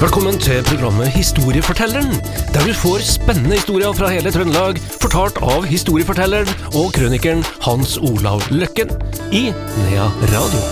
Velkommen 0.00 0.38
til 0.40 0.62
programmet 0.64 1.10
Historiefortelleren, 1.12 2.14
der 2.54 2.62
du 2.64 2.72
får 2.72 3.02
spennende 3.04 3.58
historier 3.58 3.92
fra 3.92 4.08
hele 4.08 4.30
Trøndelag, 4.32 4.78
fortalt 4.96 5.36
av 5.44 5.66
historiefortelleren 5.68 6.48
og 6.72 6.94
krønikeren 6.96 7.42
Hans 7.60 7.98
Olav 8.00 8.40
Løkken 8.48 8.88
i 9.36 9.50
Nea 9.52 10.06
Radio. 10.32 10.62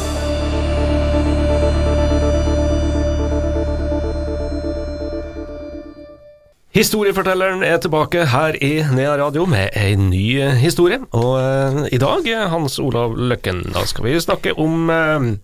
Historiefortelleren 6.72 7.60
er 7.68 7.76
tilbake 7.84 8.24
her 8.32 8.56
i 8.64 8.74
Nea 8.96 9.18
Radio 9.20 9.44
med 9.44 9.76
ei 9.76 9.92
ny 10.00 10.24
historie, 10.56 11.02
og 11.12 11.34
eh, 11.42 11.82
i 11.92 12.00
dag, 12.00 12.32
Hans 12.48 12.80
Olav 12.80 13.12
Løkken, 13.20 13.66
da 13.76 13.84
skal 13.84 14.08
vi 14.08 14.20
snakke 14.24 14.56
om, 14.56 14.88
eh, 14.88 15.34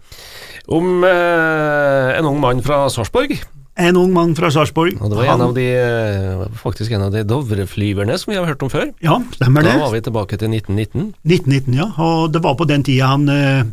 om 0.73 1.05
eh, 1.05 2.15
en 2.17 2.33
ung 2.33 2.41
mann 2.41 2.65
fra 2.65 2.87
Sarpsborg. 2.89 3.45
En 3.77 3.97
ung 3.99 4.13
mann 4.15 4.37
fra 4.39 4.53
Sarpsborg. 4.55 5.01
Og 5.03 5.11
det 5.11 5.17
var 5.19 5.33
en 5.33 5.41
av 5.49 5.55
de, 5.57 5.65
eh, 5.67 6.43
faktisk 6.61 6.93
en 6.95 7.03
av 7.09 7.13
de 7.13 7.25
Dovre-flyverne 7.27 8.17
som 8.19 8.31
vi 8.31 8.39
har 8.39 8.47
hørt 8.47 8.63
om 8.63 8.71
før. 8.71 8.93
Ja, 9.03 9.19
stemmer 9.35 9.67
det. 9.67 9.73
Da 9.75 9.83
var 9.83 9.91
vi 9.91 10.01
tilbake 10.01 10.39
til 10.39 10.49
1919. 10.49 11.15
1919, 11.27 11.75
ja. 11.75 11.89
Og 11.99 12.31
det 12.33 12.43
var 12.43 12.55
på 12.55 12.69
den 12.71 12.85
tida 12.87 13.09
han 13.11 13.29
eh, 13.29 13.65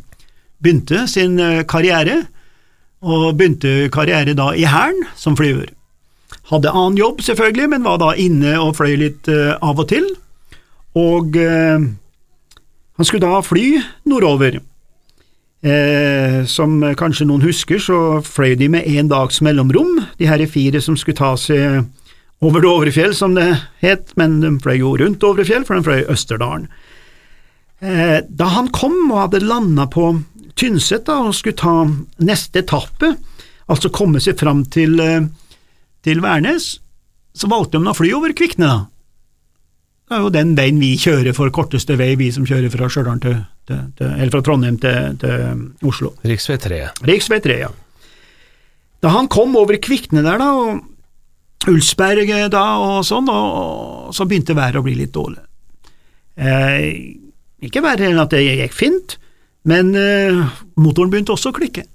begynte 0.61 1.07
sin 1.07 1.37
eh, 1.39 1.61
karriere. 1.63 2.25
Og 3.01 3.37
begynte 3.37 3.89
karriere 3.93 4.33
da 4.37 4.51
i 4.53 4.65
Hæren 4.65 5.05
som 5.15 5.37
flyver. 5.37 5.69
Hadde 6.49 6.73
annen 6.73 6.97
jobb, 6.97 7.21
selvfølgelig, 7.21 7.69
men 7.69 7.83
var 7.83 7.97
da 8.01 8.11
inne 8.17 8.57
og 8.59 8.75
fløy 8.77 8.97
litt 8.97 9.29
av 9.29 9.79
og 9.79 9.87
til. 9.87 10.05
Og 10.97 11.37
han 11.37 13.05
skulle 13.05 13.25
da 13.25 13.41
fly 13.41 13.79
nordover. 14.05 14.59
Eh, 15.61 16.41
som 16.49 16.79
kanskje 16.97 17.27
noen 17.29 17.43
husker, 17.45 17.77
så 17.77 17.97
fløy 18.25 18.55
de 18.57 18.69
med 18.73 18.87
én 18.89 19.11
dags 19.11 19.43
mellomrom, 19.45 19.99
de 20.17 20.25
her 20.25 20.41
fire 20.49 20.81
som 20.81 20.95
skulle 20.97 21.19
ta 21.19 21.35
seg 21.37 21.83
over 22.41 22.63
Dovrefjell, 22.65 23.13
som 23.13 23.35
det 23.37 23.45
het, 23.83 24.09
men 24.17 24.39
de 24.41 24.55
fløy 24.63 24.79
jo 24.79 24.95
rundt 24.97 25.21
Dovrefjell, 25.21 25.65
for 25.67 25.77
de 25.77 25.85
fløy 25.85 26.07
Østerdalen. 26.09 26.65
Eh, 27.81 28.19
da 28.25 28.49
han 28.55 28.71
kom 28.73 28.97
og 29.11 29.27
hadde 29.27 29.45
landa 29.45 29.85
på 29.89 30.11
Tynset 30.57 31.05
da, 31.05 31.19
og 31.27 31.37
skulle 31.37 31.57
ta 31.57 31.75
neste 32.25 32.61
etappe, 32.65 33.13
altså 33.71 33.93
komme 33.93 34.21
seg 34.21 34.41
fram 34.41 34.65
til, 34.65 34.99
eh, 34.99 35.29
til 36.01 36.21
Værnes, 36.25 36.79
så 37.37 37.47
valgte 37.47 37.77
de 37.77 37.89
å 37.89 37.95
fly 37.95 38.11
over 38.17 38.33
Kvikne, 38.33 38.65
da. 38.65 38.85
Det 40.11 40.17
er 40.17 40.25
jo 40.25 40.31
den 40.35 40.49
veien 40.57 40.75
vi 40.75 40.89
kjører 40.99 41.31
for 41.31 41.47
korteste 41.55 41.95
vei, 41.95 42.09
vi 42.19 42.25
som 42.35 42.43
kjører 42.43 42.67
fra 42.73 42.89
til, 42.91 43.37
til, 43.63 43.77
til, 43.95 44.09
eller 44.09 44.31
fra 44.33 44.41
Trondheim 44.43 44.75
til, 44.83 45.13
til 45.21 45.61
Oslo. 45.87 46.09
Riksvei 46.27 46.57
3. 46.59 46.79
Riksvei 47.07 47.39
3, 47.39 47.55
ja. 47.61 47.69
Da 48.99 49.13
han 49.15 49.29
kom 49.31 49.55
over 49.55 49.79
Kvikne 49.79 50.19
der, 50.25 50.43
da, 50.43 50.49
og 50.51 51.71
Ulsberg 51.71 52.27
da, 52.51 52.65
og 52.83 53.07
sånn, 53.07 53.31
og, 53.31 53.55
og 54.09 54.17
så 54.17 54.27
begynte 54.27 54.57
været 54.57 54.81
å 54.81 54.83
bli 54.83 54.97
litt 54.99 55.15
dårlig. 55.15 55.45
Eh, 56.35 57.15
ikke 57.63 57.79
verre 57.87 58.11
enn 58.11 58.19
at 58.19 58.35
det 58.35 58.43
gikk 58.43 58.75
fint, 58.75 59.15
men 59.63 59.95
eh, 59.95 60.43
motoren 60.75 61.15
begynte 61.15 61.37
også 61.37 61.53
å 61.53 61.55
klikke. 61.55 61.87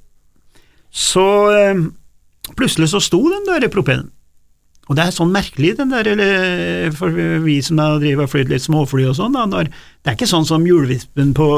Så 0.89 1.28
eh, 1.53 1.84
plutselig 2.56 2.94
så 2.94 3.05
sto 3.05 3.20
den 3.28 3.44
der 3.53 3.69
propellen. 3.69 4.09
Og 4.87 4.95
det 4.95 5.03
er 5.03 5.15
sånn 5.15 5.33
merkelig, 5.34 5.73
den 5.81 5.91
der, 5.91 6.06
eller, 6.12 6.92
for 6.95 7.15
vi 7.42 7.56
som 7.65 7.81
har 7.83 7.98
og 7.98 8.31
flydd 8.31 8.53
litt 8.53 8.62
småfly 8.62 9.09
og 9.11 9.17
sånn, 9.19 9.34
da, 9.34 9.43
når, 9.51 9.67
det 9.67 10.12
er 10.12 10.15
ikke 10.15 10.28
sånn 10.31 10.47
som 10.47 10.67
hjulvispen 10.67 11.33
på, 11.34 11.48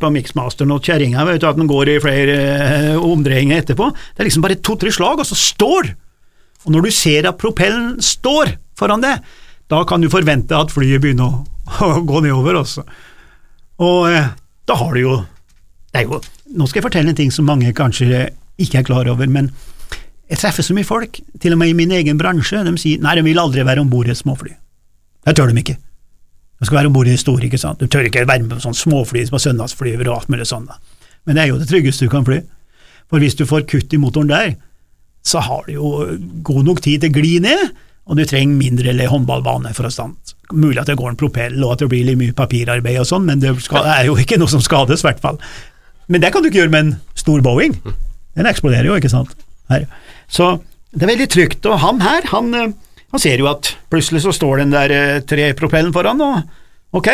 på 0.00 0.10
Mixmasteren 0.14 0.72
og 0.72 0.88
kjerringa, 0.88 1.26
at 1.36 1.58
den 1.58 1.68
går 1.68 1.92
i 1.92 1.98
flere 2.00 2.38
eh, 2.38 2.96
omdreininger 2.96 3.60
etterpå. 3.60 3.90
Det 3.92 4.24
er 4.24 4.30
liksom 4.30 4.46
bare 4.46 4.60
to-tre 4.64 4.92
slag, 4.94 5.20
og 5.20 5.28
så 5.28 5.36
står! 5.36 5.92
Og 6.64 6.72
når 6.74 6.88
du 6.88 6.94
ser 6.96 7.28
at 7.28 7.38
propellen 7.40 7.98
står 8.02 8.56
foran 8.78 9.04
det, 9.04 9.18
da 9.68 9.84
kan 9.84 10.00
du 10.00 10.08
forvente 10.08 10.56
at 10.56 10.72
flyet 10.72 11.04
begynner 11.04 11.28
å, 11.28 11.44
å 11.98 12.04
gå 12.08 12.24
nedover 12.24 12.62
også. 12.62 12.86
Og 13.84 14.08
eh, 14.08 14.32
da 14.68 14.80
har 14.80 14.96
du 14.96 15.04
jo 15.04 15.18
jo 15.98 16.20
Nå 16.56 16.66
skal 16.68 16.80
jeg 16.80 16.86
fortelle 16.86 17.12
en 17.12 17.18
ting 17.18 17.32
som 17.34 17.48
mange 17.48 17.72
kanskje 17.76 18.28
ikke 18.58 18.80
er 18.80 18.86
klar 18.86 19.08
over, 19.10 19.28
men 19.30 19.50
jeg 20.28 20.40
treffer 20.42 20.66
så 20.66 20.76
mye 20.76 20.86
folk, 20.86 21.20
til 21.40 21.54
og 21.54 21.60
med 21.60 21.72
i 21.72 21.76
min 21.76 21.92
egen 21.96 22.18
bransje, 22.20 22.60
de 22.64 22.74
sier 22.80 23.00
nei, 23.04 23.14
de 23.16 23.24
vil 23.24 23.40
aldri 23.40 23.64
være 23.64 23.80
om 23.84 23.90
bord 23.92 24.10
i 24.10 24.12
et 24.12 24.20
småfly. 24.20 24.52
Det 25.24 25.34
tør 25.36 25.52
de 25.52 25.62
ikke. 25.62 25.78
De 26.58 26.66
skal 26.66 26.80
være 26.80 26.90
om 26.90 26.96
bord 26.96 27.08
i 27.08 27.16
store, 27.16 27.46
ikke 27.46 27.60
sant. 27.60 27.80
Du 27.80 27.88
tør 27.88 28.08
ikke 28.08 28.26
være 28.26 28.44
med 28.44 28.56
på 28.56 28.64
sånn 28.66 28.76
småfly 28.76 29.24
som 29.28 29.40
søndagsflyver 29.40 30.10
og 30.10 30.18
alt 30.18 30.32
mulig 30.32 30.48
sånt. 30.50 30.72
Men 31.24 31.36
det 31.36 31.44
er 31.44 31.52
jo 31.52 31.58
det 31.60 31.68
tryggeste 31.70 32.08
du 32.08 32.12
kan 32.12 32.26
fly. 32.26 32.42
For 33.08 33.22
hvis 33.22 33.38
du 33.38 33.46
får 33.48 33.64
kutt 33.70 33.94
i 33.94 34.00
motoren 34.00 34.28
der, 34.32 34.56
så 35.24 35.40
har 35.44 35.64
du 35.66 35.76
jo 35.76 35.92
god 36.44 36.66
nok 36.66 36.82
tid 36.84 37.02
til 37.02 37.12
å 37.12 37.16
gli 37.16 37.38
ned, 37.44 37.72
og 38.08 38.16
du 38.16 38.24
trenger 38.28 38.56
mindre 38.56 38.92
eller 38.92 39.10
håndballbane 39.12 39.72
for 39.76 39.88
å 39.88 39.92
stande. 39.92 40.36
Mulig 40.52 40.80
at 40.80 40.88
det 40.88 40.96
går 41.00 41.12
en 41.12 41.20
propell, 41.20 41.56
og 41.62 41.74
at 41.74 41.82
det 41.84 41.90
blir 41.92 42.06
litt 42.08 42.20
mye 42.20 42.36
papirarbeid 42.36 43.00
og 43.00 43.08
sånn, 43.08 43.26
men 43.28 43.40
det 43.42 43.52
er 43.52 44.08
jo 44.08 44.16
ikke 44.20 44.38
noe 44.40 44.48
som 44.52 44.64
skades, 44.64 45.04
i 45.04 45.08
hvert 45.08 45.20
fall. 45.24 45.40
Men 46.08 46.24
det 46.24 46.32
kan 46.32 46.44
du 46.44 46.48
ikke 46.48 46.62
gjøre 46.62 46.72
med 46.72 46.86
en 46.86 46.94
stor 47.20 47.44
Boeing. 47.44 47.76
Den 48.38 48.48
eksploderer 48.48 48.88
jo, 48.88 48.96
ikke 48.96 49.12
sant. 49.12 49.34
Her. 49.68 49.86
Så 50.28 50.56
det 50.92 51.04
er 51.04 51.12
veldig 51.12 51.30
trygt. 51.32 51.66
Og 51.68 51.80
han 51.82 52.02
her, 52.04 52.28
han, 52.32 52.52
han 53.12 53.22
ser 53.22 53.40
jo 53.42 53.50
at 53.50 53.74
plutselig 53.92 54.24
så 54.24 54.34
står 54.34 54.62
den 54.62 54.74
der 54.74 55.20
trepropellen 55.28 55.94
foran, 55.94 56.22
og 56.24 56.98
ok, 56.98 57.10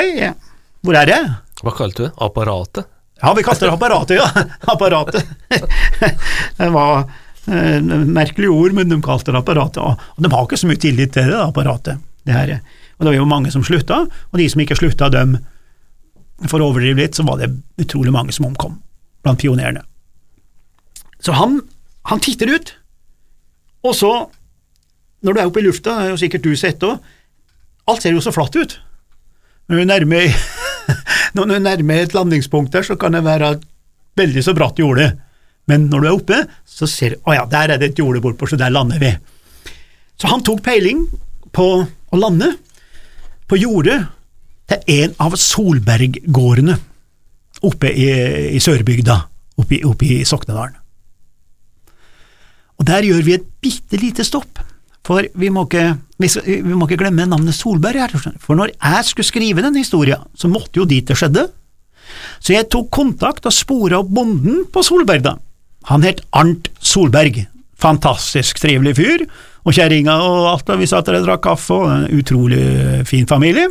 hvor 0.85 0.99
er 1.01 1.09
det? 1.09 1.23
Hva 1.65 1.73
kalte 1.75 2.03
du 2.03 2.07
det? 2.09 2.15
Apparatet? 2.23 2.91
Ja, 3.23 3.35
vi 3.35 3.43
kaster 3.43 3.71
apparatet, 3.73 4.17
ja. 4.17 4.45
Apparatet. 4.73 5.25
det 6.59 6.69
var 6.75 7.05
eh, 7.47 7.81
merkelig 8.05 8.51
ord, 8.51 8.75
men 8.77 8.89
de 8.91 8.99
kalte 9.03 9.33
det 9.33 9.41
apparatet. 9.41 9.81
Og 9.81 10.21
de 10.25 10.31
har 10.33 10.45
ikke 10.45 10.59
så 10.61 10.69
mye 10.69 10.81
tillit 10.83 11.15
til 11.15 11.31
det, 11.31 11.39
apparatet. 11.41 12.03
Det 12.25 12.37
her. 12.37 12.59
Og 12.99 13.05
det 13.05 13.13
var 13.13 13.17
jo 13.17 13.29
mange 13.31 13.53
som 13.55 13.65
slutta, 13.65 14.03
og 14.05 14.41
de 14.41 14.49
som 14.51 14.61
ikke 14.65 14.79
slutta, 14.79 15.11
dem 15.13 15.39
For 16.51 16.59
å 16.61 16.67
overdrive 16.67 16.99
litt, 16.99 17.15
så 17.15 17.23
var 17.23 17.39
det 17.39 17.47
utrolig 17.81 18.13
mange 18.13 18.33
som 18.35 18.45
omkom 18.49 18.75
blant 19.23 19.39
pionerene. 19.41 19.85
Så 21.23 21.33
han, 21.39 21.61
han 22.11 22.21
titter 22.21 22.51
ut, 22.53 22.73
og 23.85 23.95
så, 23.97 24.13
når 25.25 25.33
du 25.33 25.41
er 25.41 25.51
oppe 25.51 25.61
i 25.61 25.67
lufta, 25.67 25.99
det 25.99 26.09
er 26.09 26.15
jo 26.15 26.21
sikkert 26.21 26.47
du 26.47 26.55
sett 26.59 26.85
òg, 26.85 26.99
alt 27.89 28.05
ser 28.05 28.17
jo 28.17 28.23
så 28.25 28.33
flatt 28.33 28.57
ut. 28.57 28.79
Når 29.69 29.81
du 29.81 29.89
nærmer, 29.89 30.35
når 31.37 31.55
et 31.97 32.17
landingspunkt 32.17 32.73
der, 32.73 32.83
så 32.83 32.97
kan 32.97 33.13
det 33.13 33.25
være 33.25 33.57
veldig 34.17 34.45
så 34.45 34.55
bratt 34.57 34.79
jorde, 34.79 35.13
men 35.69 35.89
når 35.89 36.01
du 36.01 36.07
er 36.07 36.17
oppe, 36.17 36.41
så 36.69 36.87
ser 36.89 37.15
du 37.15 37.29
å 37.29 37.37
ja, 37.37 37.45
der 37.49 37.73
er 37.73 37.81
det 37.81 37.93
et 37.93 37.99
jorde 37.99 38.21
bortpå, 38.25 38.47
så 38.47 38.57
der 38.61 38.73
lander 38.73 39.01
vi. 39.01 39.15
Så 40.21 40.29
han 40.29 40.45
tok 40.45 40.61
peiling 40.65 41.07
på 41.55 41.69
å 41.85 42.21
lande 42.21 42.53
på 43.49 43.59
jordet 43.61 43.99
til 44.69 45.01
en 45.01 45.17
av 45.25 45.37
Solberggårdene 45.41 46.77
oppe 47.65 47.91
i, 47.91 48.09
i 48.57 48.61
Sørbygda, 48.61 49.19
oppe 49.61 49.79
i, 49.79 49.85
oppe 49.89 50.09
i 50.09 50.25
Soknedalen. 50.29 50.84
Og 52.81 52.87
der 52.89 53.07
gjør 53.07 53.23
vi 53.27 53.37
et 53.37 53.47
bitte 53.63 53.99
lite 54.01 54.27
stopp, 54.27 54.61
for 55.05 55.27
vi 55.37 55.51
må 55.53 55.67
ikke, 55.69 55.85
vi, 56.23 56.31
vi 56.49 56.75
må 56.75 56.89
ikke 56.89 57.03
glemme 57.05 57.27
navnet 57.29 57.57
Solberg 57.57 58.01
her, 58.01 58.15
for 58.41 58.57
når 58.59 58.73
jeg 58.73 59.09
skulle 59.11 59.29
skrive 59.29 59.65
den 59.65 59.77
historien, 59.77 60.25
så 60.35 60.49
måtte 60.51 60.81
jo 60.81 60.89
dit 60.89 61.07
det 61.07 61.19
skjedde. 61.21 61.49
Så 62.41 62.55
jeg 62.55 62.69
tok 62.73 62.91
kontakt 62.95 63.47
og 63.47 63.55
spora 63.55 64.01
opp 64.01 64.13
bonden 64.15 64.65
på 64.73 64.83
Solberg, 64.85 65.25
da. 65.27 65.37
Han 65.91 66.05
het 66.07 66.23
Arnt 66.37 66.71
Solberg, 66.81 67.43
fantastisk 67.81 68.61
trivelig 68.63 68.97
fyr, 68.97 69.27
og 69.65 69.77
kjerringa 69.77 70.17
og 70.25 70.51
alt, 70.55 70.73
og 70.73 70.81
vi 70.81 70.89
satt 70.89 71.09
der 71.09 71.21
og 71.21 71.29
drakk 71.29 71.45
kaffe, 71.45 71.77
og 71.77 71.91
en 71.93 72.21
utrolig 72.21 73.05
fin 73.09 73.29
familie. 73.29 73.69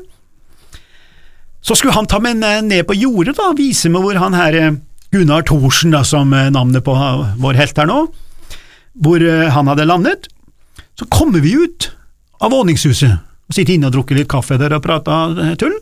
Så 1.63 1.77
skulle 1.79 1.95
han 1.95 2.09
ta 2.09 2.19
meg 2.21 2.37
ned 2.41 2.83
på 2.85 2.97
jordet, 2.97 3.37
da, 3.39 3.53
vise 3.57 3.89
meg 3.89 4.03
hvor 4.03 4.19
han 4.19 4.37
her 4.37 4.57
Gunnar 5.13 5.45
Thorsen, 5.47 5.93
da, 5.93 6.03
som 6.05 6.33
navnet 6.33 6.85
på 6.85 6.93
vår 6.93 7.59
helt 7.61 7.77
her 7.79 7.89
nå, 7.89 8.03
hvor 8.93 9.23
han 9.55 9.69
hadde 9.71 9.87
landet. 9.89 10.27
Så 10.99 11.07
kommer 11.09 11.41
vi 11.41 11.55
ut 11.57 11.89
av 12.43 12.53
våningshuset 12.53 13.13
og 13.13 13.55
sitter 13.55 13.75
inne 13.75 13.89
og 13.89 13.95
drukker 13.95 14.17
litt 14.17 14.29
kaffe 14.31 14.57
der 14.61 14.75
og 14.77 14.83
prater 14.85 15.55
tull. 15.59 15.75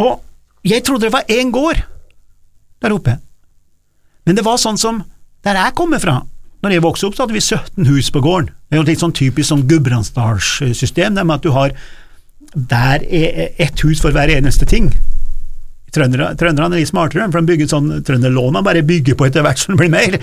Og 0.00 0.20
jeg 0.66 0.84
trodde 0.84 1.08
det 1.08 1.14
var 1.14 1.28
én 1.28 1.52
gård 1.52 1.80
der 2.80 2.94
oppe, 2.96 3.18
men 4.24 4.36
det 4.36 4.44
var 4.44 4.60
sånn 4.60 4.78
som 4.80 5.02
der 5.44 5.56
jeg 5.56 5.76
kommer 5.76 6.00
fra. 6.00 6.20
Når 6.60 6.74
jeg 6.74 6.84
vokste 6.84 7.08
opp, 7.08 7.14
så 7.16 7.24
hadde 7.24 7.36
vi 7.36 7.40
17 7.40 7.88
hus 7.88 8.10
på 8.12 8.20
gården. 8.20 8.50
Det 8.68 8.76
er 8.76 8.82
jo 8.82 8.88
litt 8.88 9.00
sånn 9.00 9.16
typisk 9.16 9.48
sånn 9.48 9.64
gudbrandsdalssystem, 9.68 11.16
med 11.16 11.38
at 11.38 11.44
du 11.44 11.54
har 11.56 11.72
der 12.54 13.04
er 13.04 13.54
ett 13.62 13.80
hus 13.84 14.02
for 14.02 14.12
hver 14.12 14.28
eneste 14.32 14.66
ting. 14.68 14.90
Trønderne, 15.90 16.66
er 16.68 16.76
litt 16.78 16.90
smartere, 16.90 17.26
for 17.32 17.42
de 17.42 17.50
bygger 17.50 17.70
sånn 17.70 17.88
trønderlån 18.06 18.54
man 18.54 18.66
bare 18.66 18.84
bygger 18.86 19.16
på 19.18 19.26
etter 19.26 19.42
hvert 19.42 19.58
som 19.58 19.74
det 19.74 19.80
blir 19.80 19.90
mer. 19.90 20.18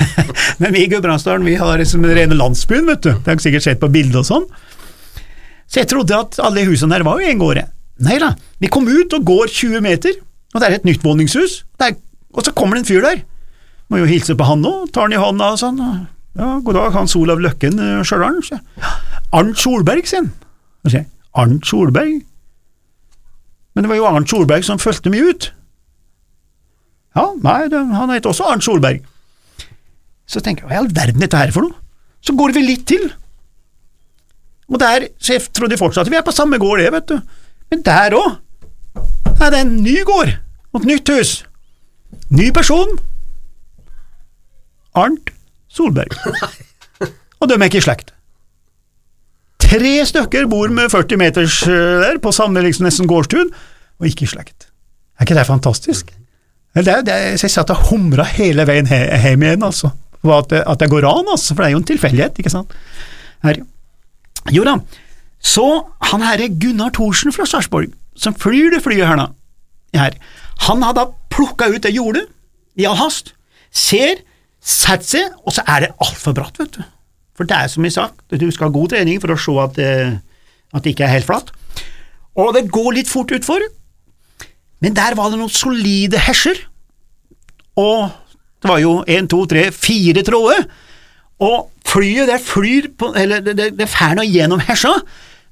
Men 0.62 0.74
vi 0.74 0.84
i 0.84 0.90
Gudbrandsdalen 0.92 1.46
vi 1.46 1.56
har 1.58 1.80
liksom 1.80 2.04
den 2.06 2.14
rene 2.18 2.38
landsbyen, 2.38 2.86
vet 2.86 3.02
du. 3.06 3.10
Det 3.16 3.32
har 3.32 3.42
sikkert 3.42 3.66
sett 3.66 3.82
på 3.82 3.90
bilder 3.90 4.22
og 4.22 4.28
sånn. 4.28 4.46
Så 5.68 5.82
jeg 5.82 5.90
trodde 5.90 6.22
at 6.22 6.38
alle 6.40 6.64
husene 6.68 6.94
her 6.96 7.04
var 7.06 7.18
jo 7.20 7.32
en 7.32 7.42
gårde, 7.42 7.66
Nei 8.06 8.14
da, 8.22 8.28
vi 8.62 8.70
kom 8.70 8.86
ut 8.86 9.14
og 9.16 9.24
går 9.26 9.50
20 9.50 9.82
meter, 9.82 10.20
og 10.54 10.62
det 10.62 10.68
er 10.68 10.76
et 10.76 10.86
nytt 10.86 11.02
våningshus, 11.02 11.64
er, 11.82 11.96
og 12.30 12.44
så 12.46 12.54
kommer 12.54 12.78
det 12.78 12.84
en 12.84 12.88
fyr 12.92 13.02
der. 13.02 13.24
Må 13.90 13.98
jo 14.02 14.06
hilse 14.06 14.36
på 14.38 14.46
han 14.46 14.62
nå, 14.62 14.72
tar 14.94 15.08
han 15.08 15.16
i 15.16 15.18
hånda 15.18 15.48
og 15.56 15.58
sånn. 15.58 15.80
Ja, 16.38 16.52
god 16.62 16.76
dag, 16.78 16.92
Hans 16.94 17.16
Olav 17.18 17.42
Løkken 17.42 17.80
uh, 17.82 18.04
Stjørdal. 18.06 18.38
sier 18.46 18.60
jeg. 18.60 18.92
Arnt 19.34 19.58
Solberg, 19.58 20.06
sier 20.06 20.22
han. 20.22 21.08
Arnt 21.38 21.66
Solberg? 21.66 22.20
Men 23.78 23.86
det 23.86 23.92
var 23.92 23.98
jo 24.00 24.06
Arnt 24.10 24.26
Solberg 24.26 24.64
som 24.66 24.80
fulgte 24.82 25.06
meg 25.14 25.22
ut. 25.22 25.44
Ja, 27.14 27.28
nei, 27.44 27.68
det, 27.70 27.78
han 27.94 28.10
het 28.10 28.26
også 28.26 28.48
Arnt 28.50 28.64
Solberg. 28.66 29.04
Så 30.26 30.42
tenker 30.42 30.64
jeg, 30.64 30.72
hva 30.72 30.74
i 30.74 30.80
all 30.80 30.88
verden 30.96 31.22
dette 31.22 31.38
her 31.38 31.52
for 31.54 31.62
noe? 31.62 31.78
Så 32.18 32.34
går 32.34 32.56
vi 32.56 32.64
litt 32.64 32.88
til. 32.90 33.04
Og 34.66 34.82
der, 34.82 35.06
så 35.22 35.36
jeg 35.36 35.46
trodde 35.54 35.78
fortsatt 35.78 36.10
vi 36.10 36.18
er 36.18 36.26
på 36.26 36.34
samme 36.34 36.58
gård, 36.58 36.82
det, 36.82 36.90
vet 36.96 37.06
du. 37.12 37.38
Men 37.70 37.86
der 37.86 38.18
òg 38.18 39.38
er 39.38 39.54
det 39.54 39.62
en 39.62 39.76
ny 39.78 39.94
gård 40.02 40.34
og 40.74 40.80
et 40.82 40.90
nytt 40.90 41.14
hus. 41.14 41.36
Ny 42.34 42.50
person. 42.58 42.98
Arnt 44.98 45.30
Solberg. 45.70 46.18
Og 47.38 47.46
de 47.46 47.54
er 47.54 47.68
ikke 47.70 47.78
i 47.78 47.86
slekt. 47.86 48.10
Tre 49.68 49.94
stykker 50.08 50.46
bor 50.48 50.70
med 50.72 50.88
40 50.92 51.20
meters 51.20 51.60
eh, 51.68 51.98
der, 52.00 52.20
på 52.22 52.32
samme 52.32 52.62
liksom, 52.64 52.86
nesten 52.88 53.08
gårdstun, 53.10 53.50
og 53.98 54.08
ikke 54.08 54.28
slekt. 54.30 54.70
Er 55.18 55.26
ikke 55.26 55.36
det 55.36 55.48
fantastisk? 55.48 56.14
Det 56.78 56.94
det 57.04 57.16
jeg 57.42 57.50
satt 57.50 57.72
og 57.74 57.88
humra 57.90 58.24
hele 58.36 58.64
veien 58.68 58.86
hjem 58.88 59.44
igjen, 59.44 59.66
altså. 59.66 59.90
At 60.24 60.48
det, 60.50 60.62
at 60.66 60.80
det, 60.80 60.90
går 60.90 61.06
an, 61.08 61.28
altså, 61.28 61.54
for 61.54 61.62
det 61.62 61.68
er 61.68 61.76
jo 61.76 61.82
en 61.82 61.90
tilfeldighet, 61.90 62.40
ikke 62.40 62.52
sant. 62.52 62.72
Her. 63.44 63.60
Jo 64.54 64.64
da, 64.64 64.78
så 65.44 65.66
han 66.10 66.24
herre 66.24 66.48
Gunnar 66.48 66.94
Thorsen 66.94 67.34
fra 67.34 67.46
Sarpsborg, 67.46 67.92
som 68.18 68.34
flyr 68.34 68.72
det 68.74 68.82
flyet 68.82 69.06
her, 69.06 69.28
her, 69.94 70.16
han 70.66 70.82
har 70.82 70.96
da 70.96 71.10
plukka 71.30 71.68
ut 71.70 71.84
det 71.84 71.94
jordet 71.94 72.24
i 72.78 72.86
all 72.88 72.98
hast, 72.98 73.34
ser, 73.70 74.22
setter 74.64 75.10
seg, 75.12 75.36
og 75.44 75.54
så 75.54 75.66
er 75.66 75.86
det 75.86 75.96
altfor 76.02 76.34
bratt, 76.36 76.58
vet 76.62 76.78
du. 76.78 76.86
For 77.38 77.46
det 77.46 77.54
er 77.54 77.70
som 77.70 77.86
jeg 77.86 77.94
sa, 77.94 78.08
du 78.34 78.48
skal 78.50 78.66
ha 78.68 78.74
god 78.74 78.90
trening 78.90 79.20
for 79.22 79.30
å 79.30 79.38
se 79.38 79.54
at, 79.62 79.78
at 80.74 80.82
det 80.82 80.94
ikke 80.94 81.06
er 81.06 81.14
helt 81.14 81.28
flatt. 81.28 81.52
Og 82.38 82.50
det 82.56 82.66
går 82.74 82.96
litt 82.98 83.10
fort 83.10 83.30
utfor, 83.34 83.62
men 84.82 84.94
der 84.94 85.14
var 85.18 85.30
det 85.30 85.38
noen 85.40 85.52
solide 85.52 86.20
hesjer, 86.26 86.60
og 87.78 88.10
det 88.58 88.70
var 88.70 88.82
jo 88.82 88.92
én, 89.06 89.30
to, 89.30 89.44
tre, 89.50 89.68
fire 89.74 90.22
tråder, 90.26 90.66
og 91.46 91.70
flyet 91.86 92.30
det 92.30 92.40
flyr 92.42 92.90
på, 92.98 93.12
eller 93.18 93.42
det, 93.42 93.54
det, 93.58 93.68
det 93.78 93.90
fær 93.90 94.16
nå 94.18 94.26
gjennom 94.26 94.62
hesja, 94.66 94.96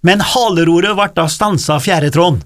men 0.06 0.22
haleroret 0.22 0.94
ble 0.94 1.06
da 1.16 1.26
stansa 1.30 1.76
av 1.76 1.84
fjæretråden. 1.86 2.42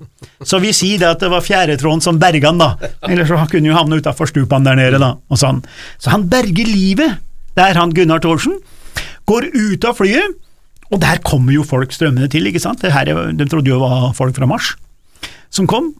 Så 0.46 0.60
vi 0.62 0.72
sier 0.76 1.00
det 1.00 1.08
at 1.08 1.24
det 1.24 1.28
var 1.32 1.44
fjæretråden 1.44 2.04
som 2.04 2.20
berga 2.20 2.52
han, 2.52 2.60
da, 2.60 2.92
ellers 3.08 3.28
så 3.28 3.40
han 3.40 3.68
jo 3.68 3.76
havne 3.76 4.00
utafor 4.00 4.28
stupene 4.30 4.68
der 4.68 4.78
nede, 4.80 5.00
da, 5.00 5.14
og 5.16 5.40
sånn. 5.40 5.60
Så 6.00 6.12
han 6.12 6.28
berger 6.32 6.68
livet, 6.68 7.18
der 7.56 7.76
han 7.76 7.92
Gunnar 7.96 8.22
Thorsen, 8.24 8.56
går 9.30 9.50
ut 9.54 9.86
av 9.88 9.98
flyet, 9.98 10.38
og 10.90 10.98
der 11.02 11.22
kommer 11.22 11.54
jo 11.54 11.66
folk 11.66 11.94
strømmende 11.94 12.30
til, 12.32 12.48
ikke 12.50 12.62
sant, 12.62 12.82
her, 12.82 13.10
de 13.10 13.46
trodde 13.46 13.70
jo 13.70 13.78
det 13.78 13.84
var 13.84 14.14
folk 14.18 14.34
fra 14.36 14.48
Mars 14.50 14.74
som 15.50 15.68
kom, 15.70 15.92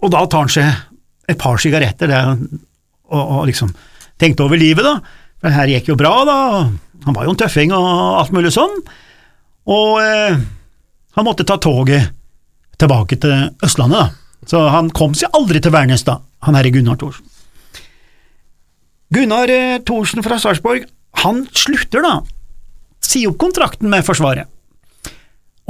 og 0.00 0.12
da 0.12 0.24
tar 0.28 0.46
han 0.46 0.52
seg 0.52 1.30
et 1.30 1.40
par 1.40 1.60
sigaretter 1.60 2.10
der, 2.10 2.36
og, 3.10 3.20
og 3.20 3.42
liksom 3.48 3.72
tenkte 4.20 4.44
over 4.44 4.60
livet, 4.60 4.84
da, 4.84 4.98
for 5.40 5.48
det 5.48 5.56
her 5.56 5.72
gikk 5.74 5.92
jo 5.92 5.98
bra, 6.00 6.12
da, 6.28 6.38
han 7.06 7.16
var 7.16 7.26
jo 7.26 7.34
en 7.34 7.40
tøffing 7.40 7.72
og 7.76 7.90
alt 8.20 8.32
mulig 8.36 8.52
sånn, 8.52 8.74
og 9.70 10.00
eh, 10.02 10.40
han 11.16 11.26
måtte 11.26 11.46
ta 11.48 11.56
toget 11.60 12.12
tilbake 12.80 13.18
til 13.20 13.50
Østlandet, 13.64 14.00
da. 14.00 14.16
Så 14.48 14.60
han 14.72 14.88
kom 14.96 15.12
seg 15.16 15.34
aldri 15.36 15.60
til 15.60 15.72
Værnes, 15.74 16.04
da, 16.06 16.16
han 16.46 16.56
herre 16.56 16.72
Gunnar 16.72 16.96
Thorsen. 17.00 17.26
Gunnar 19.12 19.52
eh, 19.52 19.80
Thorsen 19.84 20.24
fra 20.24 20.38
Sarpsborg, 20.40 20.86
han 21.22 21.44
slutter 21.52 22.04
da, 22.04 22.14
sier 23.04 23.32
opp 23.32 23.40
kontrakten 23.42 23.90
med 23.92 24.06
Forsvaret, 24.06 24.48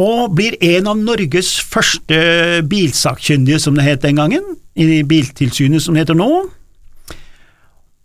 og 0.01 0.33
blir 0.37 0.57
en 0.65 0.89
av 0.89 1.01
Norges 1.01 1.59
første 1.61 2.63
bilsakkyndige, 2.69 3.61
som 3.61 3.77
det 3.77 3.85
het 3.85 4.05
den 4.05 4.21
gangen, 4.21 4.45
i 4.75 5.03
Biltilsynet 5.05 5.83
som 5.85 5.97
det 5.97 6.07
heter 6.07 6.17
nå. 6.17 6.31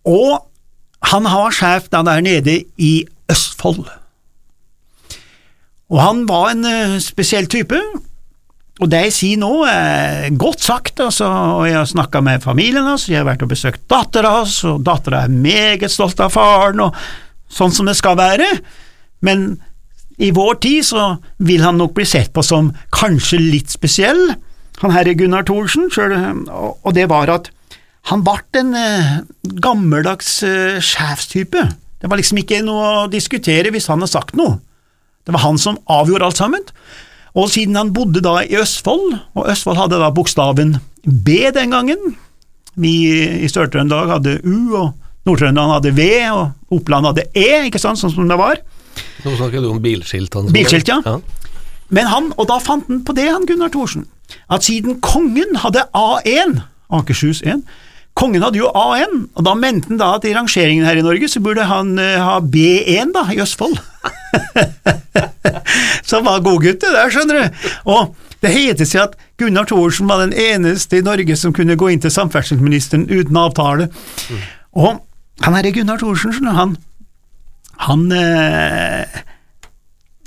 Og 0.05 0.31
han 1.11 1.29
har 1.29 1.53
sjef 1.55 1.87
da 1.93 2.01
der 2.05 2.23
nede 2.25 2.57
i 2.81 3.05
Østfold. 3.31 3.85
Og 5.93 6.01
han 6.01 6.25
var 6.27 6.51
en 6.51 6.65
uh, 6.65 6.97
spesiell 7.03 7.47
type, 7.51 7.79
og 8.75 8.89
det 8.91 9.05
jeg 9.05 9.15
sier 9.15 9.39
nå 9.39 9.51
er 9.69 10.33
godt 10.35 10.65
sagt, 10.65 10.99
altså, 10.99 11.29
og 11.61 11.67
jeg 11.69 11.77
har 11.77 11.87
snakka 11.87 12.19
med 12.25 12.43
familien 12.43 12.83
hans, 12.83 13.05
jeg 13.07 13.21
har 13.21 13.27
vært 13.29 13.45
og 13.45 13.53
besøkt 13.53 13.85
dattera 13.91 14.33
hans, 14.41 14.57
og 14.67 14.81
dattera 14.83 15.23
er 15.23 15.31
meget 15.31 15.93
stolt 15.93 16.19
av 16.19 16.33
faren, 16.33 16.81
og 16.83 16.97
sånn 17.55 17.73
som 17.73 17.87
det 17.87 17.95
skal 17.97 18.17
være, 18.19 18.47
men 19.25 19.55
i 20.21 20.31
vår 20.35 20.59
tid 20.63 20.85
så 20.87 21.05
vil 21.43 21.63
han 21.65 21.79
nok 21.79 21.95
bli 21.97 22.05
sett 22.07 22.31
på 22.35 22.43
som 22.45 22.71
kanskje 22.95 23.39
litt 23.41 23.73
spesiell, 23.73 24.35
han 24.81 24.91
herre 24.91 25.15
Gunnar 25.15 25.45
Thorsen, 25.47 25.87
og 26.51 26.91
det 26.95 27.07
var 27.11 27.31
at 27.31 27.49
han 28.11 28.21
ble 28.25 28.59
en 28.59 28.75
uh, 28.77 29.13
gammeldags 29.63 30.37
uh, 30.45 30.77
sjefstype. 30.83 31.63
Det 32.01 32.09
var 32.11 32.19
liksom 32.19 32.37
ikke 32.41 32.61
noe 32.61 32.89
å 33.05 33.07
diskutere 33.09 33.71
hvis 33.73 33.87
han 33.89 34.03
hadde 34.03 34.11
sagt 34.11 34.35
noe. 34.37 34.59
Det 35.25 35.33
var 35.33 35.41
han 35.47 35.57
som 35.57 35.79
avgjorde 35.89 36.27
alt 36.27 36.37
sammen. 36.37 36.67
Og 37.35 37.49
siden 37.51 37.79
han 37.79 37.93
bodde 37.95 38.21
da 38.23 38.37
i 38.43 38.59
Østfold, 38.59 39.17
og 39.33 39.49
Østfold 39.51 39.79
hadde 39.79 39.99
da 39.99 40.11
bokstaven 40.13 40.77
B 41.05 41.49
den 41.53 41.73
gangen 41.75 42.15
Vi 42.79 42.93
i 43.45 43.49
Sør-Trøndelag 43.49 44.13
hadde 44.17 44.37
U, 44.43 44.75
og 44.75 44.93
Nord-Trøndelag 45.25 45.73
hadde 45.79 45.93
V, 45.97 46.09
og 46.33 46.77
Oppland 46.77 47.09
hadde 47.09 47.25
E, 47.33 47.47
ikke 47.69 47.81
sant, 47.81 47.99
sånn 48.01 48.13
som 48.13 48.29
det 48.29 48.37
var. 48.39 48.61
Nå 49.25 49.33
snakker 49.39 49.63
du 49.63 49.71
om 49.71 49.81
bilskilt. 49.81 50.37
Han, 50.37 50.51
bilskilt, 50.53 50.91
ja. 50.91 51.01
ja. 51.05 51.17
Men 51.93 52.09
han, 52.09 52.29
og 52.37 52.47
da 52.49 52.59
fant 52.61 52.87
han 52.89 53.01
på 53.05 53.15
det, 53.17 53.27
han 53.31 53.47
Gunnar 53.49 53.73
Thorsen, 53.73 54.07
at 54.53 54.65
siden 54.65 54.99
kongen 55.05 55.57
hadde 55.61 55.87
A1, 55.97 56.61
Akershus 56.93 57.41
1, 57.45 57.65
Kongen 58.15 58.45
hadde 58.45 58.61
jo 58.61 58.69
A1, 58.71 59.25
og 59.35 59.43
da 59.43 59.53
mente 59.59 59.89
han 59.89 59.97
da 59.99 60.13
at 60.15 60.23
i 60.23 60.31
rangeringen 60.31 60.85
her 60.87 60.95
i 60.95 61.03
Norge 61.03 61.27
så 61.27 61.41
burde 61.43 61.65
han 61.67 61.97
uh, 61.99 62.21
ha 62.23 62.37
B1 62.39 63.11
da, 63.11 63.25
i 63.33 63.41
Østfold. 63.43 63.75
så 66.07 66.21
han 66.21 66.23
var 66.23 66.45
godgutt 66.45 66.79
det 66.79 66.93
der, 66.95 67.11
skjønner 67.11 67.41
du. 67.41 67.65
Og 67.91 68.15
det 68.39 68.53
heter 68.53 68.87
seg 68.87 69.01
at 69.09 69.17
Gunnar 69.41 69.67
Thorsen 69.67 70.07
var 70.07 70.23
den 70.23 70.31
eneste 70.31 71.01
i 71.01 71.03
Norge 71.03 71.35
som 71.35 71.51
kunne 71.55 71.75
gå 71.75 71.91
inn 71.91 72.03
til 72.03 72.13
samferdselsministeren 72.15 73.03
uten 73.11 73.41
avtale. 73.41 73.89
Mm. 74.31 74.47
Og 74.79 74.87
han 75.43 75.55
herre 75.57 75.71
Gunnar 75.75 75.99
Thorsen, 75.99 76.47
han, 76.47 76.75
han 77.83 78.05
eh, 78.15 79.23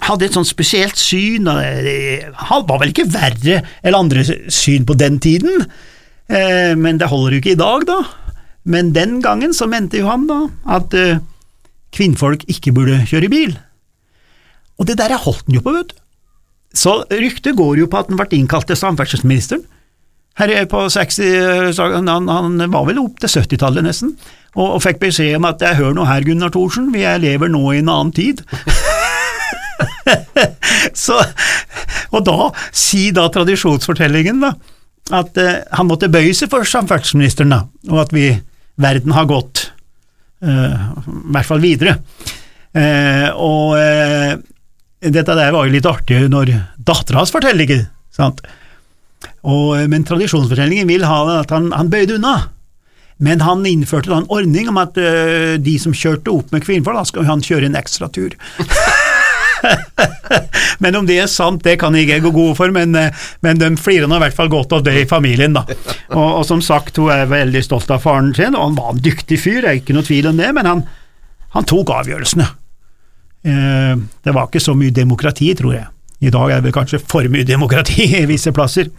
hadde 0.04 0.26
et 0.28 0.36
sånt 0.36 0.50
spesielt 0.50 0.98
syn, 1.00 1.48
han 1.48 2.66
var 2.68 2.82
vel 2.82 2.92
ikke 2.92 3.08
verre 3.12 3.62
enn 3.82 3.96
andre 3.96 4.24
syn 4.52 4.86
på 4.88 4.96
den 4.98 5.18
tiden. 5.22 5.64
Eh, 6.28 6.74
men 6.76 7.00
det 7.00 7.08
holder 7.08 7.36
jo 7.36 7.42
ikke 7.42 7.56
i 7.56 7.60
dag, 7.60 7.86
da. 7.88 8.02
Men 8.68 8.92
den 8.92 9.18
gangen 9.24 9.54
så 9.56 9.68
mente 9.70 10.00
jo 10.02 10.10
han 10.10 10.26
da 10.28 10.42
at 10.76 10.92
eh, 10.96 11.22
kvinnfolk 11.96 12.44
ikke 12.52 12.74
burde 12.76 13.00
kjøre 13.08 13.32
bil. 13.32 13.56
Og 14.78 14.86
det 14.86 14.98
der 15.00 15.16
holdt 15.16 15.48
han 15.48 15.56
jo 15.56 15.64
på, 15.64 15.74
vet 15.74 15.94
du. 15.94 15.98
Så 16.76 17.00
ryktet 17.08 17.56
går 17.56 17.80
jo 17.80 17.88
på 17.90 17.96
at 17.98 18.10
han 18.10 18.20
ble 18.20 18.28
innkalt 18.36 18.68
til 18.68 18.76
samferdselsministeren. 18.76 19.64
Her 20.38 20.52
er 20.54 20.66
på 20.70 20.84
60, 20.86 21.78
han, 21.78 22.28
han 22.30 22.62
var 22.70 22.86
vel 22.86 23.00
opp 23.02 23.18
til 23.22 23.40
70-tallet 23.40 23.86
nesten, 23.86 24.14
og, 24.54 24.76
og, 24.76 24.82
fikk 24.84 25.00
beskjed 25.02 25.38
om 25.38 25.48
at 25.48 25.62
jeg 25.62 25.78
hører 25.80 25.96
noe 25.96 26.08
her, 26.08 26.24
Gunnar 26.26 26.52
Thorsen, 26.54 26.92
vi 26.94 27.02
lever 27.22 27.50
nå 27.50 27.62
i 27.72 27.80
en 27.82 27.90
annen 27.90 28.14
tid. 28.14 28.44
så, 31.04 31.18
og 32.14 32.20
da 32.26 32.50
sier 32.70 33.16
da 33.18 33.26
tradisjonsfortellingen, 33.34 34.44
da, 34.44 34.52
at 35.18 35.40
eh, 35.40 35.64
han 35.74 35.88
måtte 35.88 36.10
bøye 36.12 36.34
seg 36.36 36.52
for 36.52 36.68
samferdselsministeren, 36.68 37.54
da, 37.54 37.64
og 37.90 38.04
at 38.06 38.14
vi, 38.14 38.30
verden 38.78 39.16
har 39.16 39.26
gått 39.30 39.68
eh, 40.44 40.78
i 40.78 41.34
hvert 41.34 41.50
fall 41.50 41.64
videre. 41.64 41.98
Eh, 42.78 43.26
og 43.34 43.74
dette 45.02 45.34
der 45.34 45.54
var 45.54 45.66
jo 45.66 45.72
litt 45.72 45.86
artig 45.88 46.26
når 46.30 46.52
dattera 46.78 47.22
hans 47.22 47.34
forteller 47.34 47.66
ikke 47.66 47.82
sant. 48.14 48.42
Og, 49.48 49.88
men 49.88 50.04
tradisjonsfortellingen 50.04 50.90
vil 50.90 51.06
ha 51.08 51.22
at 51.38 51.54
han, 51.54 51.70
han 51.72 51.92
bøyde 51.92 52.18
unna. 52.18 52.36
Men 53.24 53.40
han 53.42 53.64
innførte 53.66 54.12
da 54.12 54.20
en 54.20 54.28
ordning 54.30 54.68
om 54.70 54.76
at 54.78 54.98
de 55.58 55.72
som 55.82 55.96
kjørte 55.96 56.30
opp 56.30 56.52
med 56.54 56.62
kvinnfolk, 56.62 57.00
da 57.00 57.08
skal 57.08 57.26
han 57.26 57.42
kjøre 57.42 57.66
en 57.66 57.78
ekstra 57.80 58.06
tur. 58.14 58.36
men 60.78 60.96
om 60.96 61.06
det 61.06 61.18
er 61.22 61.30
sant, 61.30 61.62
det 61.64 61.76
kan 61.80 61.94
jeg 61.96 62.08
ikke 62.08 62.28
gå 62.28 62.32
god 62.36 62.54
for, 62.60 62.74
men, 62.74 62.94
eh, 62.98 63.26
men 63.44 63.60
de 63.60 63.70
flirer 63.80 64.10
nå 64.10 64.18
i 64.18 64.24
hvert 64.26 64.36
fall 64.36 64.50
godt 64.52 64.76
av 64.78 64.84
det 64.86 64.96
i 65.02 65.08
familien, 65.08 65.56
da. 65.56 65.64
Og, 66.14 66.28
og, 66.28 66.44
som 66.48 66.62
sagt, 66.64 66.98
hun 67.00 67.12
er 67.14 67.28
veldig 67.30 67.62
stolt 67.64 67.90
av 67.94 68.02
faren 68.04 68.32
sin, 68.36 68.56
og 68.56 68.70
han 68.70 68.78
var 68.78 68.94
en 68.94 69.04
dyktig 69.04 69.40
fyr, 69.42 69.60
det 69.64 69.70
er 69.70 69.82
ikke 69.82 69.96
noe 69.96 70.06
tvil 70.06 70.30
om 70.30 70.40
det, 70.40 70.50
men 70.56 70.70
han, 70.70 70.84
han 71.56 71.68
tok 71.68 71.94
avgjørelsene. 71.98 72.48
Eh, 73.48 73.94
det 74.24 74.36
var 74.36 74.48
ikke 74.48 74.64
så 74.64 74.76
mye 74.78 74.94
demokrati, 74.94 75.52
tror 75.58 75.78
jeg. 75.78 75.88
I 76.18 76.32
dag 76.34 76.50
er 76.50 76.62
det 76.64 76.74
kanskje 76.74 77.00
for 77.00 77.26
mye 77.30 77.46
demokrati 77.46 78.08
i 78.20 78.26
visse 78.30 78.52
plasser. 78.54 78.90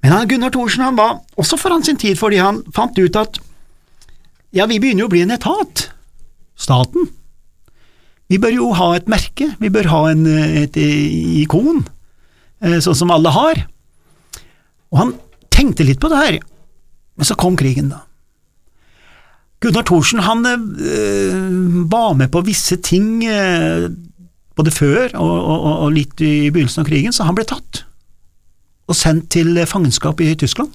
Men 0.00 0.14
han, 0.14 0.28
Gunnar 0.30 0.52
Thorsen 0.54 0.84
han 0.84 0.98
var 0.98 1.18
også 1.40 1.58
foran 1.60 1.84
sin 1.84 1.98
tid, 2.00 2.16
fordi 2.18 2.38
han 2.40 2.62
fant 2.74 2.98
ut 2.98 3.18
at 3.18 3.40
ja, 4.54 4.66
vi 4.66 4.80
begynner 4.82 5.04
jo 5.04 5.10
å 5.10 5.12
bli 5.12 5.24
en 5.24 5.34
etat, 5.36 5.90
staten, 6.58 7.10
Vi 8.30 8.38
bør 8.38 8.52
jo 8.54 8.68
ha 8.78 8.92
et 8.94 9.08
merke, 9.10 9.48
vi 9.58 9.68
bør 9.74 9.88
ha 9.90 10.04
en, 10.12 10.20
et 10.62 10.76
ikon, 10.78 11.80
eh, 12.62 12.76
sånn 12.78 12.94
som 12.94 13.10
alle 13.10 13.32
har. 13.34 13.64
Og 14.94 15.00
han 15.00 15.10
tenkte 15.50 15.82
litt 15.82 15.98
på 15.98 16.06
det 16.12 16.20
her, 16.20 16.38
men 17.18 17.26
så 17.26 17.34
kom 17.34 17.58
krigen, 17.58 17.90
da. 17.90 18.04
Gunnar 19.60 19.82
Thorsen 19.82 20.22
han 20.24 20.46
øh, 20.46 21.90
var 21.90 22.14
med 22.16 22.30
på 22.32 22.44
visse 22.46 22.78
ting 22.80 23.26
øh, 23.26 23.90
både 24.60 24.74
før 24.74 25.16
og, 25.16 25.32
og, 25.38 25.70
og, 25.70 25.88
litt 25.94 26.20
i 26.24 26.50
begynnelsen 26.52 26.84
av 26.84 26.90
krigen, 26.90 27.16
så 27.16 27.26
han 27.28 27.38
ble 27.38 27.46
tatt 27.48 27.84
og 28.90 28.98
sendt 28.98 29.28
til 29.30 29.54
fangenskap 29.70 30.20
i 30.24 30.32
Tyskland. 30.38 30.72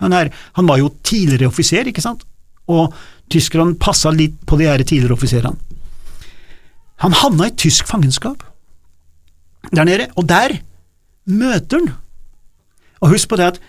Han, 0.00 0.14
er, 0.16 0.30
han 0.56 0.68
var 0.68 0.80
jo 0.80 0.94
tidligere 1.04 1.50
offiser, 1.50 1.88
ikke 1.90 2.04
sant, 2.04 2.24
og 2.72 2.94
tyskerne 3.30 3.76
passa 3.80 4.12
litt 4.14 4.38
på 4.48 4.56
de 4.56 4.68
her 4.70 4.80
tidligere 4.80 5.18
offiserene. 5.18 5.58
Han 7.04 7.16
havna 7.16 7.48
i 7.48 7.56
tysk 7.56 7.88
fangenskap 7.88 8.44
der 9.70 9.84
nede, 9.84 10.08
og 10.16 10.24
der 10.28 10.56
møter 11.30 11.78
han 11.78 11.92
Og 13.00 13.12
husk 13.14 13.28
på 13.28 13.36
det 13.36 13.46
at 13.46 13.60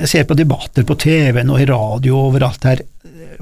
jeg 0.00 0.08
ser 0.08 0.24
på 0.26 0.36
debatter 0.38 0.86
på 0.86 0.96
TV-en 0.98 1.50
og 1.50 1.60
i 1.60 1.66
radio 1.68 2.16
og 2.16 2.32
overalt 2.32 2.64
her, 2.66 2.80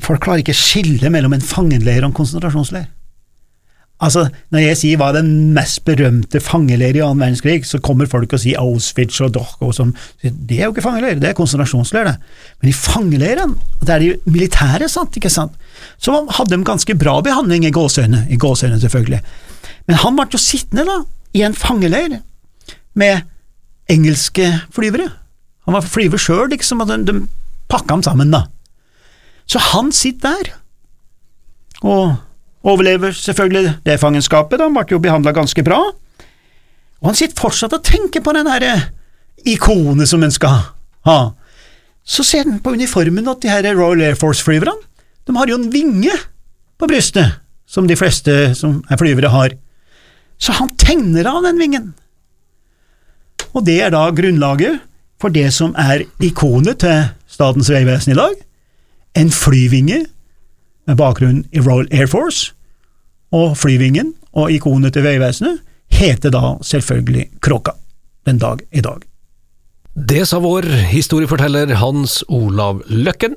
folk 0.02 0.24
klarer 0.24 0.42
ikke 0.42 0.56
å 0.56 0.58
skille 0.58 1.12
mellom 1.12 1.36
en 1.36 1.44
fangenleir 1.44 2.02
og 2.02 2.10
en 2.10 2.16
konsentrasjonsleir. 2.16 2.88
Altså, 4.02 4.24
Når 4.50 4.64
jeg 4.64 4.78
sier 4.80 4.98
hva 4.98 5.12
er 5.12 5.20
den 5.20 5.52
mest 5.54 5.84
berømte 5.86 6.40
fangeleir 6.42 6.96
i 6.98 7.02
annen 7.04 7.22
verdenskrig, 7.22 7.62
så 7.68 7.78
kommer 7.78 8.10
folk 8.10 8.32
og 8.34 8.42
sier 8.42 8.58
Auschwitz 8.58 9.20
og 9.22 9.30
Dachau 9.36 9.70
sånn. 9.76 9.92
Det 10.22 10.58
er 10.58 10.66
jo 10.66 10.72
ikke 10.74 10.84
fangeleir, 10.88 11.20
det 11.22 11.30
er 11.30 11.36
konsentrasjonsleir, 11.38 12.10
det. 12.10 12.16
Men 12.60 12.72
i 12.72 12.74
fangeleiren, 12.74 13.54
det 13.82 13.94
er 13.94 14.02
de 14.02 14.32
militære, 14.34 14.88
sant, 14.90 15.18
ikke 15.18 15.30
sant, 15.30 15.54
så 16.02 16.16
hadde 16.34 16.56
de 16.56 16.66
ganske 16.66 16.96
bra 16.98 17.20
behandling 17.22 17.68
i 17.68 17.74
gåseøyne, 17.74 18.24
i 18.34 18.40
gåseøyne 18.42 18.80
selvfølgelig. 18.82 19.22
Men 19.86 20.00
han 20.02 20.18
ble 20.18 20.26
jo 20.34 20.42
sittende 20.42 20.86
da, 20.88 20.98
i 21.38 21.46
en 21.46 21.54
fangeleir 21.56 22.18
med 22.98 23.22
engelske 23.90 24.50
flyvere. 24.74 25.08
Han 25.68 25.78
var 25.78 25.86
flyver 25.86 26.18
sjøl, 26.18 26.48
liksom, 26.50 26.82
og 26.82 26.90
de, 26.90 26.98
de 27.06 27.22
pakka 27.70 27.94
ham 27.94 28.02
sammen, 28.02 28.34
da. 28.34 28.48
Så 29.46 29.62
han 29.70 29.94
sitter 29.94 30.42
der, 30.42 30.52
og 31.82 32.18
overlever 32.62 33.14
selvfølgelig 33.16 33.76
det 33.86 33.98
fangenskapet, 34.00 34.60
han 34.60 34.74
ble 34.74 34.84
jo 34.90 35.00
behandla 35.02 35.34
ganske 35.34 35.64
bra. 35.66 35.80
Og 37.02 37.10
han 37.10 37.18
sitter 37.18 37.38
fortsatt 37.38 37.74
og 37.74 37.84
tenker 37.86 38.22
på 38.22 38.34
den 38.36 38.46
derre 38.46 38.76
ikonet 39.48 40.10
som 40.10 40.22
en 40.22 40.34
skal 40.34 40.60
ha. 41.08 41.18
Så 42.02 42.24
ser 42.26 42.46
han 42.46 42.60
på 42.62 42.74
uniformen 42.74 43.30
at 43.30 43.42
de 43.42 43.50
her 43.50 43.66
Royal 43.74 44.02
Air 44.08 44.18
Force-flyverne, 44.18 44.78
de 45.26 45.34
har 45.36 45.50
jo 45.50 45.58
en 45.58 45.70
vinge 45.70 46.14
på 46.78 46.88
brystet, 46.90 47.38
som 47.66 47.86
de 47.86 47.96
fleste 47.98 48.54
som 48.58 48.80
er 48.90 48.98
flyvere 48.98 49.30
har. 49.30 49.54
Så 50.38 50.54
han 50.58 50.72
tegner 50.78 51.28
av 51.30 51.44
den 51.46 51.60
vingen. 51.62 51.92
Og 53.52 53.66
det 53.66 53.78
er 53.84 53.92
da 53.94 54.08
grunnlaget 54.14 54.80
for 55.22 55.30
det 55.30 55.52
som 55.54 55.74
er 55.78 56.02
ikonet 56.22 56.80
til 56.82 57.04
Statens 57.30 57.70
vegvesen 57.70 58.14
i 58.14 58.18
dag, 58.18 58.34
en 59.18 59.30
flyvinge 59.30 60.02
med 60.86 60.98
bakgrunn 60.98 61.44
i 61.52 61.60
Royal 61.60 61.88
Air 61.92 62.10
Force, 62.10 62.52
og 63.32 63.56
flyvingen 63.56 64.14
og 64.32 64.52
ikonet 64.52 64.94
til 64.96 65.06
Vegvesenet 65.06 65.62
heter 65.92 66.32
da 66.32 66.56
selvfølgelig 66.64 67.28
Kråka, 67.44 67.76
den 68.26 68.38
dag 68.38 68.62
i 68.72 68.80
dag. 68.84 69.02
Det 69.92 70.24
sa 70.28 70.40
vår 70.40 70.64
historieforteller 70.92 71.74
Hans 71.76 72.22
Olav 72.28 72.80
Løkken. 72.88 73.36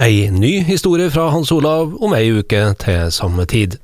Ei 0.00 0.28
ny 0.30 0.58
historie 0.66 1.08
fra 1.10 1.30
Hans 1.32 1.52
Olav 1.54 1.94
om 2.02 2.12
ei 2.16 2.28
uke 2.34 2.66
til 2.82 3.12
samme 3.14 3.46
tid. 3.48 3.78